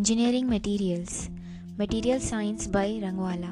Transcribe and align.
Engineering 0.00 0.48
Materials 0.48 1.28
Material 1.76 2.20
Science 2.26 2.66
by 2.66 2.86
Rangwala. 3.02 3.50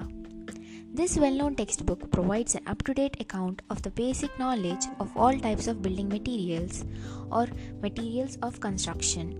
This 0.98 1.18
well 1.18 1.34
known 1.40 1.54
textbook 1.56 2.10
provides 2.10 2.54
an 2.54 2.62
up 2.66 2.82
to 2.84 2.94
date 2.94 3.18
account 3.20 3.60
of 3.68 3.82
the 3.82 3.90
basic 3.90 4.38
knowledge 4.38 4.86
of 4.98 5.14
all 5.14 5.38
types 5.38 5.66
of 5.66 5.82
building 5.82 6.08
materials 6.08 6.86
or 7.30 7.48
materials 7.82 8.38
of 8.40 8.60
construction. 8.60 9.34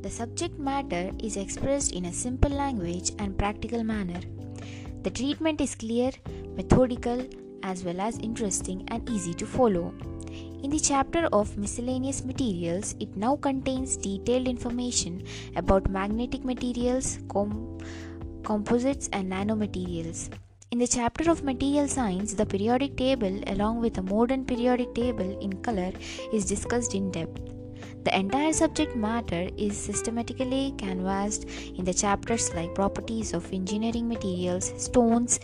The 0.00 0.08
subject 0.08 0.58
matter 0.58 1.10
is 1.22 1.36
expressed 1.36 1.92
in 1.92 2.06
a 2.06 2.12
simple 2.14 2.50
language 2.50 3.10
and 3.18 3.36
practical 3.36 3.84
manner. 3.84 4.22
The 5.02 5.10
treatment 5.10 5.60
is 5.60 5.74
clear, 5.74 6.12
methodical, 6.56 7.26
as 7.62 7.84
well 7.84 8.00
as 8.00 8.18
interesting 8.30 8.84
and 8.88 9.06
easy 9.10 9.34
to 9.34 9.44
follow. 9.44 9.92
In 10.62 10.70
the 10.70 10.78
chapter 10.78 11.26
of 11.32 11.56
miscellaneous 11.58 12.24
materials, 12.24 12.94
it 13.00 13.16
now 13.16 13.36
contains 13.36 13.96
detailed 13.96 14.48
information 14.48 15.24
about 15.56 15.90
magnetic 15.90 16.44
materials, 16.44 17.18
com- 17.28 17.78
composites, 18.42 19.08
and 19.12 19.32
nanomaterials. 19.32 20.30
In 20.70 20.78
the 20.78 20.86
chapter 20.86 21.30
of 21.30 21.44
material 21.44 21.86
science, 21.86 22.32
the 22.32 22.46
periodic 22.46 22.96
table, 22.96 23.40
along 23.46 23.80
with 23.80 23.98
a 23.98 24.02
modern 24.02 24.44
periodic 24.44 24.94
table 24.94 25.38
in 25.40 25.52
color, 25.62 25.92
is 26.32 26.46
discussed 26.46 26.94
in 26.94 27.10
depth. 27.10 27.42
The 28.04 28.18
entire 28.18 28.52
subject 28.52 28.96
matter 28.96 29.48
is 29.56 29.76
systematically 29.76 30.74
canvassed 30.78 31.44
in 31.76 31.84
the 31.84 31.92
chapters 31.94 32.52
like 32.54 32.74
properties 32.74 33.34
of 33.34 33.52
engineering 33.52 34.08
materials, 34.08 34.72
stones, 34.76 35.40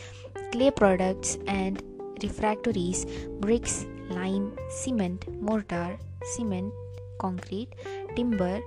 clay 0.50 0.70
products, 0.70 1.38
and 1.46 1.82
refractories, 2.22 3.06
bricks, 3.40 3.86
lime, 4.10 4.52
cement, 4.68 5.26
mortar, 5.40 5.98
cement, 6.34 6.72
concrete, 7.18 7.68
timber, 8.16 8.60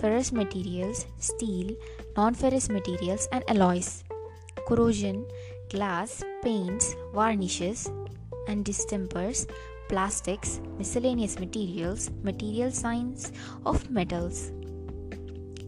ferrous 0.00 0.32
materials, 0.32 1.06
steel, 1.18 1.74
non 2.16 2.34
ferrous 2.34 2.68
materials, 2.68 3.28
and 3.32 3.44
alloys, 3.48 4.04
corrosion, 4.66 5.26
glass, 5.70 6.22
paints, 6.42 6.94
varnishes, 7.12 7.90
and 8.48 8.64
distempers, 8.64 9.46
plastics, 9.88 10.60
miscellaneous 10.78 11.38
materials, 11.38 12.10
material 12.22 12.70
science 12.70 13.32
of 13.66 13.90
metals. 13.90 14.52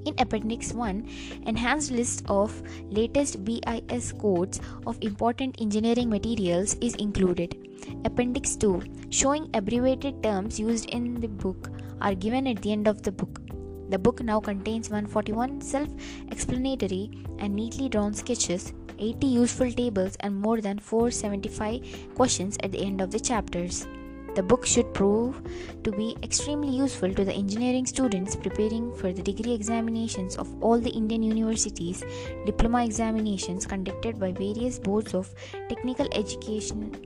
In 0.07 0.15
Appendix 0.19 0.73
1, 0.73 1.09
enhanced 1.47 1.91
list 1.91 2.23
of 2.29 2.63
latest 2.91 3.45
BIS 3.45 4.13
codes 4.13 4.61
of 4.87 4.97
important 5.01 5.61
engineering 5.61 6.09
materials 6.09 6.75
is 6.81 6.95
included. 6.95 7.66
Appendix 8.05 8.57
2, 8.57 8.83
showing 9.11 9.51
abbreviated 9.55 10.23
terms 10.23 10.59
used 10.59 10.91
in 10.91 11.21
the 11.21 11.29
book, 11.29 11.71
are 12.01 12.15
given 12.15 12.47
at 12.47 12.63
the 12.63 12.73
end 12.73 12.89
of 12.89 13.03
the 13.03 13.13
book. 13.13 13.41
The 13.89 13.99
book 13.99 14.23
now 14.23 14.41
contains 14.41 14.91
141 14.91 15.61
self 15.61 15.89
explanatory 16.31 17.11
and 17.39 17.55
neatly 17.55 17.89
drawn 17.89 18.15
sketches, 18.15 18.73
80 18.99 19.27
useful 19.27 19.71
tables, 19.71 20.17
and 20.21 20.35
more 20.35 20.61
than 20.61 20.79
475 20.79 22.15
questions 22.15 22.57
at 22.63 22.73
the 22.73 22.81
end 22.81 23.01
of 23.01 23.11
the 23.11 23.21
chapters. 23.21 23.87
The 24.35 24.43
book 24.43 24.67
should 24.67 24.93
prove 24.93 25.41
to 25.83 25.93
be 25.93 26.15
extremely 26.23 26.69
useful 26.77 27.15
to 27.15 27.25
the 27.25 27.33
engineering 27.33 27.87
students 27.87 28.37
preparing 28.37 28.95
for 28.95 29.11
the 29.11 29.23
degree 29.23 29.55
examinations 29.55 30.37
of 30.37 30.63
all 30.63 30.79
the 30.79 30.91
Indian 30.91 31.23
universities, 31.23 32.05
diploma 32.45 32.85
examinations 32.85 33.65
conducted 33.65 34.21
by 34.21 34.33
various 34.33 34.79
boards 34.79 35.15
of 35.15 35.35
technical 35.71 36.07
education 36.13 37.06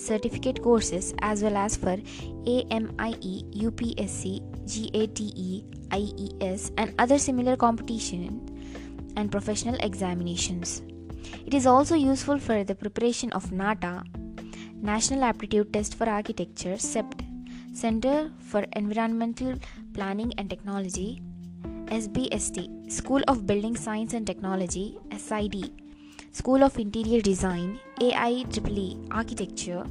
certificate 0.00 0.62
courses 0.62 1.14
as 1.20 1.42
well 1.42 1.56
as 1.56 1.76
for 1.76 1.96
AMIE, 2.46 3.44
UPSC, 3.66 4.40
GATE, 4.66 5.64
IES 5.92 6.72
and 6.78 6.94
other 6.98 7.18
similar 7.18 7.56
competition 7.56 8.40
and 9.16 9.30
professional 9.30 9.76
examinations. 9.80 10.82
It 11.46 11.54
is 11.54 11.66
also 11.66 11.94
useful 11.94 12.38
for 12.38 12.64
the 12.64 12.74
preparation 12.74 13.32
of 13.32 13.52
NATA, 13.52 14.04
National 14.80 15.24
Aptitude 15.24 15.72
Test 15.72 15.94
for 15.94 16.08
Architecture, 16.08 16.74
CEPT, 16.74 17.26
Center 17.74 18.30
for 18.38 18.64
Environmental 18.74 19.54
Planning 19.92 20.32
and 20.38 20.48
Technology, 20.48 21.22
SBST, 21.86 22.90
School 22.90 23.22
of 23.28 23.46
Building 23.46 23.76
Science 23.76 24.14
and 24.14 24.26
Technology, 24.26 24.96
SID, 25.16 25.70
School 26.32 26.62
of 26.62 26.78
Interior 26.78 27.20
Design, 27.20 27.80
AIEEE 28.00 29.08
Architecture, 29.10 29.84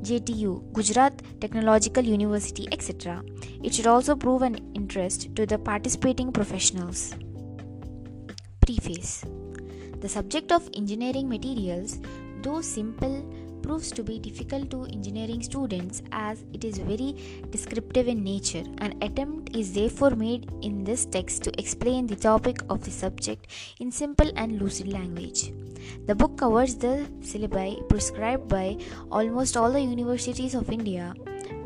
GTU, 0.00 0.72
Gujarat 0.72 1.22
Technological 1.42 2.02
University, 2.02 2.66
etc. 2.72 3.22
It 3.62 3.74
should 3.74 3.86
also 3.86 4.16
prove 4.16 4.40
an 4.40 4.56
interest 4.74 5.36
to 5.36 5.44
the 5.44 5.58
participating 5.58 6.32
professionals. 6.32 7.14
Preface 8.62 9.26
The 10.00 10.08
subject 10.08 10.52
of 10.52 10.70
engineering 10.74 11.28
materials, 11.28 12.00
though 12.40 12.62
simple, 12.62 13.22
proves 13.64 13.90
to 13.96 14.02
be 14.02 14.18
difficult 14.18 14.70
to 14.70 14.84
engineering 14.96 15.42
students 15.42 16.02
as 16.12 16.44
it 16.52 16.64
is 16.64 16.78
very 16.78 17.10
descriptive 17.50 18.08
in 18.08 18.22
nature. 18.22 18.64
An 18.78 18.94
attempt 19.02 19.56
is 19.56 19.72
therefore 19.72 20.10
made 20.10 20.50
in 20.62 20.84
this 20.84 21.06
text 21.06 21.42
to 21.44 21.58
explain 21.58 22.06
the 22.06 22.16
topic 22.16 22.62
of 22.68 22.84
the 22.84 22.90
subject 22.90 23.46
in 23.80 23.90
simple 23.90 24.30
and 24.36 24.60
lucid 24.60 24.88
language. 24.92 25.52
The 26.06 26.14
book 26.14 26.38
covers 26.38 26.76
the 26.76 26.94
syllabi 27.20 27.88
prescribed 27.88 28.48
by 28.48 28.78
almost 29.10 29.56
all 29.56 29.72
the 29.72 29.80
universities 29.80 30.54
of 30.54 30.70
India. 30.70 31.14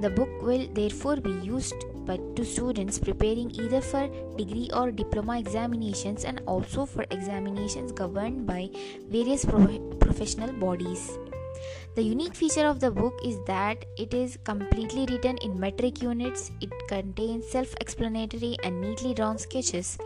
The 0.00 0.10
book 0.10 0.30
will 0.42 0.66
therefore 0.72 1.16
be 1.16 1.32
used 1.42 1.74
by 2.08 2.18
to 2.36 2.44
students 2.44 2.98
preparing 2.98 3.50
either 3.62 3.80
for 3.80 4.08
degree 4.36 4.70
or 4.72 4.90
diploma 4.90 5.38
examinations 5.38 6.24
and 6.24 6.40
also 6.46 6.86
for 6.86 7.04
examinations 7.10 7.92
governed 7.92 8.46
by 8.46 8.70
various 9.08 9.44
pro- 9.44 9.78
professional 10.00 10.52
bodies. 10.52 11.18
The 11.94 12.02
unique 12.02 12.34
feature 12.34 12.66
of 12.66 12.80
the 12.80 12.90
book 12.90 13.14
is 13.24 13.38
that 13.46 13.84
it 13.96 14.14
is 14.14 14.38
completely 14.44 15.06
written 15.10 15.36
in 15.38 15.58
metric 15.58 16.02
units. 16.02 16.50
It 16.60 16.72
contains 16.88 17.48
self 17.48 17.74
explanatory 17.80 18.56
and 18.62 18.80
neatly 18.80 19.14
drawn 19.14 19.38
sketches. 19.38 19.98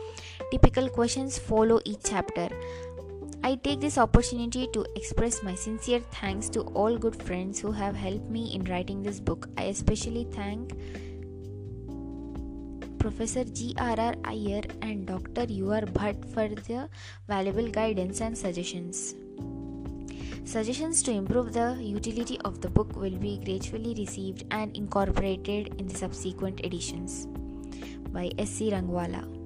Typical 0.51 0.89
questions 0.89 1.39
follow 1.39 1.81
each 1.85 2.05
chapter. 2.05 2.49
I 3.45 3.57
take 3.57 3.81
this 3.81 3.99
opportunity 3.99 4.69
to 4.73 4.87
express 4.95 5.43
my 5.43 5.55
sincere 5.55 6.01
thanks 6.13 6.49
to 6.51 6.61
all 6.83 6.97
good 6.97 7.21
friends 7.21 7.59
who 7.59 7.73
have 7.73 7.97
helped 7.97 8.31
me 8.31 8.55
in 8.55 8.65
writing 8.65 9.03
this 9.03 9.19
book. 9.19 9.49
I 9.59 9.65
especially 9.65 10.29
thank 10.31 10.73
Professor 13.01 13.43
G.R.R. 13.43 14.15
Iyer 14.25 14.63
and 14.81 15.07
Dr. 15.07 15.45
U.R. 15.53 15.81
Bhatt 15.81 16.25
for 16.33 16.49
their 16.49 16.89
valuable 17.27 17.67
guidance 17.67 18.21
and 18.21 18.39
suggestions. 18.39 19.17
Suggestions 20.53 21.03
to 21.05 21.11
improve 21.11 21.55
the 21.55 21.79
utility 21.81 22.39
of 22.45 22.61
the 22.61 22.69
book 22.69 22.95
will 22.95 23.17
be 23.17 23.41
gratefully 23.43 23.95
received 23.97 24.45
and 24.51 24.77
incorporated 24.77 25.75
in 25.81 25.87
the 25.87 25.97
subsequent 25.97 26.61
editions. 26.63 27.27
By 28.13 28.31
S. 28.37 28.51
C. 28.51 28.71
Rangwala. 28.71 29.42